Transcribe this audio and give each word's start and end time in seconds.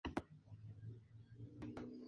J. 0.03 0.11
Taiwan 0.15 1.89
Mus. 1.89 1.91